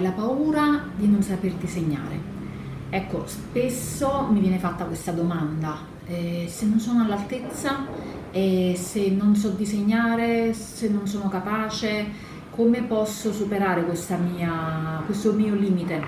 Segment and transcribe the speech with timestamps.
[0.00, 2.34] la paura di non saper disegnare.
[2.90, 7.86] Ecco, spesso mi viene fatta questa domanda, eh, se non sono all'altezza,
[8.30, 12.06] eh, se non so disegnare, se non sono capace,
[12.50, 13.84] come posso superare
[14.16, 16.00] mia, questo mio limite?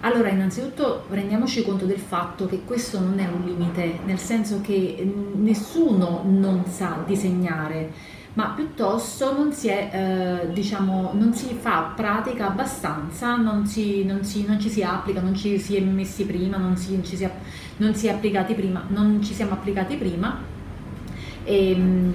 [0.00, 5.12] Allora, innanzitutto rendiamoci conto del fatto che questo non è un limite, nel senso che
[5.36, 12.46] nessuno non sa disegnare, ma piuttosto non si, è, eh, diciamo, non si fa pratica
[12.46, 16.56] abbastanza, non, si, non, si, non, ci si applica, non ci si è messi prima,
[16.56, 17.28] non, si, ci si
[17.78, 20.38] non si è applicati prima, non ci siamo applicati prima.
[21.42, 22.14] E, ehm,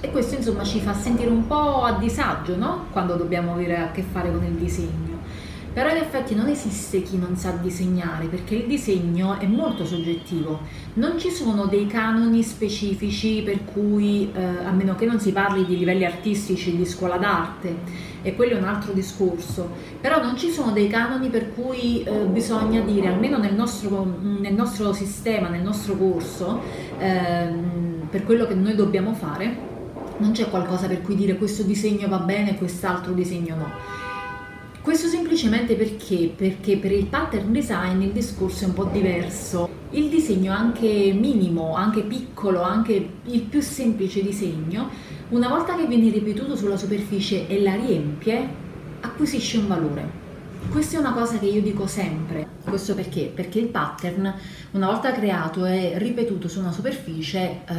[0.00, 2.86] e questo insomma ci fa sentire un po' a disagio no?
[2.90, 5.19] quando dobbiamo avere a che fare con il disegno.
[5.72, 10.62] Però in effetti non esiste chi non sa disegnare perché il disegno è molto soggettivo,
[10.94, 15.64] non ci sono dei canoni specifici per cui, eh, a meno che non si parli
[15.64, 20.50] di livelli artistici di scuola d'arte, e quello è un altro discorso, però non ci
[20.50, 25.62] sono dei canoni per cui eh, bisogna dire, almeno nel nostro, nel nostro, sistema, nel
[25.62, 26.60] nostro corso,
[26.98, 27.48] eh,
[28.10, 29.68] per quello che noi dobbiamo fare,
[30.16, 34.08] non c'è qualcosa per cui dire questo disegno va bene e quest'altro disegno no
[34.90, 36.32] questo semplicemente perché?
[36.34, 39.68] Perché per il pattern design il discorso è un po' diverso.
[39.90, 44.88] Il disegno anche minimo, anche piccolo, anche il più semplice disegno,
[45.28, 48.48] una volta che viene ripetuto sulla superficie e la riempie,
[49.02, 50.10] acquisisce un valore.
[50.68, 52.48] Questa è una cosa che io dico sempre.
[52.64, 53.30] Questo perché?
[53.32, 54.34] Perché il pattern,
[54.72, 57.74] una volta creato e ripetuto su una superficie, eh,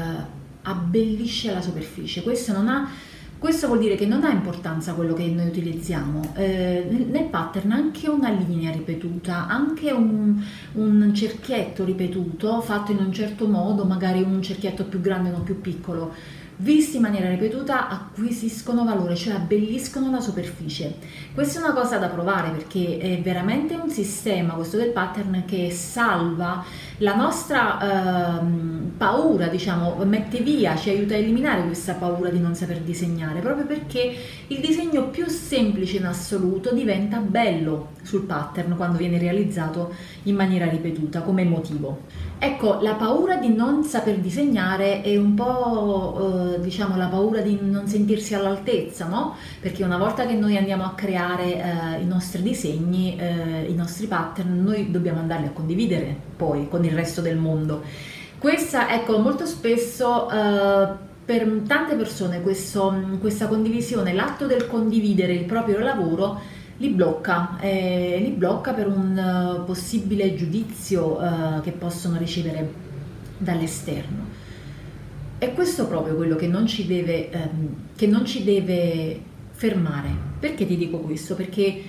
[0.61, 2.23] abbellisce la superficie.
[2.23, 2.89] Questo non ha
[3.41, 6.33] questo vuol dire che non ha importanza quello che noi utilizziamo.
[6.35, 10.39] Eh, nel pattern anche una linea ripetuta, anche un,
[10.73, 15.59] un, cerchietto ripetuto fatto in un certo modo, magari un cerchietto più grande o più
[15.59, 16.13] piccolo,
[16.57, 20.97] visti in maniera ripetuta acquisiscono valore, cioè abbelliscono la superficie.
[21.33, 25.71] Questa è una cosa da provare perché è veramente un sistema, questo del pattern, che
[25.71, 26.63] salva
[26.97, 28.45] la nostra eh,
[29.01, 33.65] paura, diciamo, mette via, ci aiuta a eliminare questa paura di non saper disegnare, proprio
[33.65, 39.91] perché il disegno più semplice in assoluto diventa bello sul pattern quando viene realizzato
[40.23, 42.01] in maniera ripetuta come motivo.
[42.37, 47.57] Ecco, la paura di non saper disegnare è un po', eh, diciamo, la paura di
[47.59, 49.33] non sentirsi all'altezza, no?
[49.59, 54.05] Perché una volta che noi andiamo a creare eh, i nostri disegni, eh, i nostri
[54.05, 58.19] pattern, noi dobbiamo andarli a condividere poi con il resto del mondo.
[58.41, 60.87] Questa, ecco, molto spesso eh,
[61.23, 66.41] per tante persone questo, questa condivisione, l'atto del condividere il proprio lavoro,
[66.77, 72.67] li blocca, eh, li blocca per un uh, possibile giudizio uh, che possono ricevere
[73.37, 74.25] dall'esterno.
[75.37, 79.21] E questo proprio quello che non ci deve, um, che non ci deve
[79.51, 80.09] fermare.
[80.39, 81.35] Perché ti dico questo?
[81.35, 81.83] Perché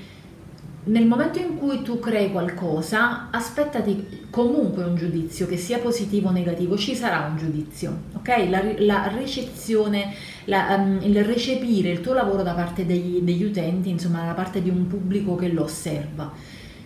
[0.85, 6.33] nel momento in cui tu crei qualcosa, aspettati comunque un giudizio, che sia positivo o
[6.33, 8.49] negativo, ci sarà un giudizio, ok?
[8.49, 10.13] La, la ricezione,
[10.47, 14.61] la, um, il recepire il tuo lavoro da parte degli, degli utenti, insomma da parte
[14.61, 16.33] di un pubblico che lo osserva.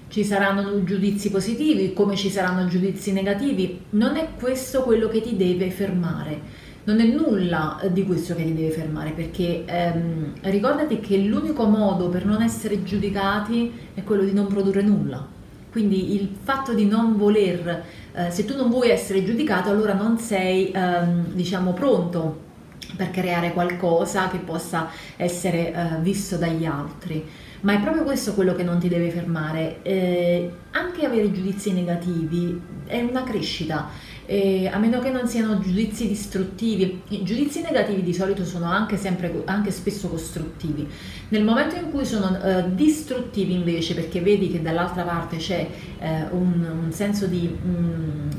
[0.08, 5.36] Ci saranno giudizi positivi, come ci saranno giudizi negativi, non è questo quello che ti
[5.36, 11.18] deve fermare non è nulla di questo che ti deve fermare perché ehm, ricordati che
[11.18, 15.34] l'unico modo per non essere giudicati è quello di non produrre nulla.
[15.70, 20.16] Quindi il fatto di non voler, eh, se tu non vuoi essere giudicato, allora non
[20.18, 22.44] sei, ehm, diciamo, pronto
[22.96, 27.22] per creare qualcosa che possa essere eh, visto dagli altri.
[27.62, 29.82] Ma è proprio questo quello che non ti deve fermare.
[29.82, 33.88] Eh, anche avere giudizi negativi è una crescita
[34.26, 37.02] eh, a meno che non siano giudizi distruttivi.
[37.08, 40.86] I giudizi negativi di solito sono anche, sempre, anche spesso costruttivi.
[41.28, 45.66] Nel momento in cui sono eh, distruttivi invece, perché vedi che dall'altra parte c'è
[45.98, 48.30] eh, un, un, senso di mm,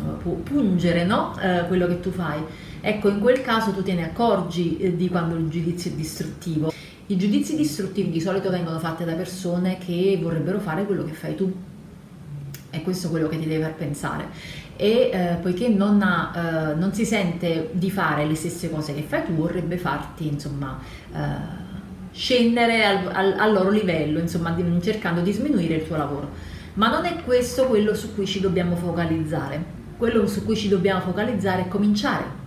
[0.43, 1.37] pungere no?
[1.39, 2.41] Eh, quello che tu fai,
[2.81, 6.71] ecco in quel caso tu te ne accorgi eh, di quando il giudizio è distruttivo.
[7.09, 11.35] I giudizi distruttivi di solito vengono fatti da persone che vorrebbero fare quello che fai
[11.35, 11.53] tu.
[12.69, 14.25] È questo quello che ti deve far pensare
[14.75, 19.01] e eh, poiché non, ha, eh, non, si sente di fare le stesse cose che
[19.01, 20.79] fai tu, vorrebbe farti insomma
[21.13, 21.17] eh,
[22.11, 26.29] scendere al, al, al, loro livello, insomma di, cercando di sminuire il tuo lavoro.
[26.75, 29.75] Ma non è questo quello su cui ci dobbiamo focalizzare.
[29.97, 32.45] Quello su cui ci dobbiamo focalizzare è cominciare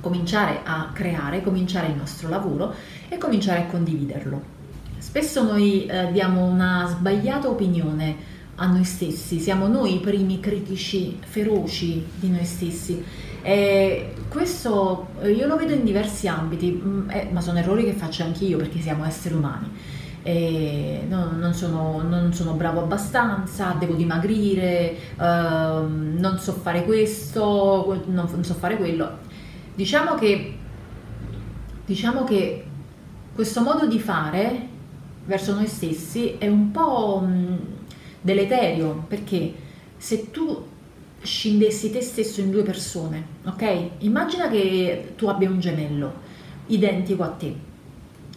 [0.00, 2.74] cominciare a creare, cominciare il nostro lavoro
[3.08, 4.58] e cominciare a condividerlo.
[4.98, 11.18] Spesso noi eh, diamo una sbagliata opinione a noi stessi, siamo noi i primi critici
[11.18, 13.02] feroci di noi stessi.
[13.42, 18.22] E questo io lo vedo in diversi ambiti, mm, eh, ma sono errori che faccio
[18.22, 19.70] anch'io perché siamo esseri umani.
[20.22, 28.02] eh, no, non, sono, non, sono, bravo abbastanza, devo dimagrire, eh, non so fare questo,
[28.06, 29.18] non, non so fare quello.
[29.74, 30.58] Diciamo che,
[31.86, 32.64] diciamo che
[33.34, 34.68] questo modo di fare
[35.24, 37.58] verso noi stessi è un po' mh,
[38.20, 39.52] deleterio perché
[39.96, 40.66] se tu
[41.22, 43.90] scindessi te stesso in due persone, ok?
[43.98, 46.28] Immagina che tu abbia un gemello
[46.66, 47.54] identico a te.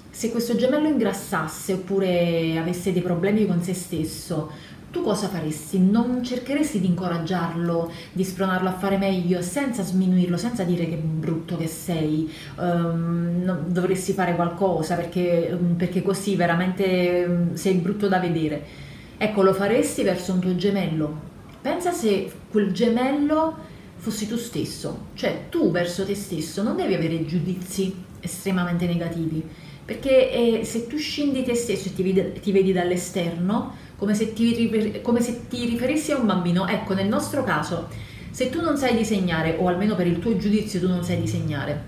[0.09, 4.51] Se questo gemello ingrassasse oppure avesse dei problemi con se stesso,
[4.91, 5.79] tu cosa faresti?
[5.79, 11.57] Non cercheresti di incoraggiarlo, di spronarlo a fare meglio senza sminuirlo, senza dire che brutto
[11.57, 18.91] che sei, um, dovresti fare qualcosa perché, perché così veramente um, sei brutto da vedere.
[19.23, 21.31] Ecco, lo faresti verso un tuo gemello,
[21.61, 23.55] Pensa se quel gemello
[23.95, 29.41] fossi tu stesso, cioè tu verso te stesso non devi avere giudizi estremamente negativi,
[29.85, 34.33] perché eh, se tu scendi te stesso e ti vedi, ti vedi dall'esterno, come se,
[34.33, 37.87] ti, come se ti riferissi a un bambino, ecco nel nostro caso,
[38.29, 41.81] se tu non sai disegnare, o almeno per il tuo giudizio tu non sai disegnare,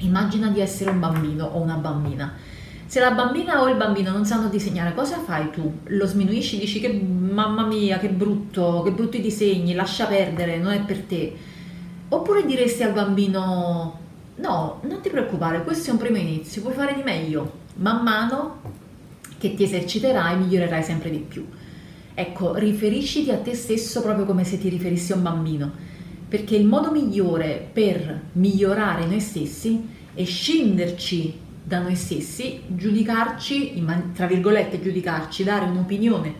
[0.00, 2.36] immagina di essere un bambino o una bambina
[2.94, 5.80] se la bambina o il bambino non sanno disegnare, cosa fai tu?
[5.86, 10.78] Lo sminuisci, dici che mamma mia, che brutto, che brutti disegni, lascia perdere, non è
[10.78, 11.34] per te.
[12.10, 13.98] Oppure diresti al bambino,
[14.36, 17.62] no, non ti preoccupare, questo è un primo inizio, puoi fare di meglio.
[17.78, 18.60] Man mano
[19.38, 21.44] che ti eserciterai, migliorerai sempre di più.
[22.14, 25.72] Ecco, riferisciti a te stesso proprio come se ti riferissi a un bambino,
[26.28, 33.82] perché il modo migliore per migliorare noi stessi è scinderci da noi stessi, giudicarci,
[34.14, 36.34] tra virgolette giudicarci, dare un'opinione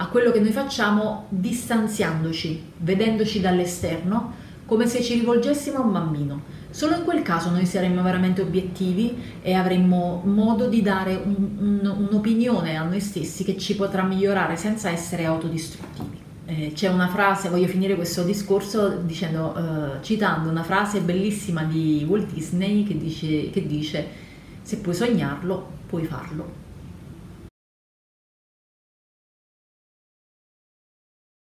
[0.00, 6.42] a quello che noi facciamo distanziandoci, vedendoci dall'esterno, come se ci rivolgessimo a un bambino.
[6.70, 12.06] Solo in quel caso noi saremmo veramente obiettivi e avremmo modo di dare un, un,
[12.08, 16.18] un'opinione a noi stessi che ci potrà migliorare senza essere autodistruttivi.
[16.46, 22.04] Eh, c'è una frase, voglio finire questo discorso dicendo, eh, citando una frase bellissima di
[22.08, 24.26] Walt Disney che dice, che dice
[24.68, 26.44] se puoi sognarlo, puoi farlo.